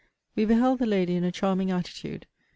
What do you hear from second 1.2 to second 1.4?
a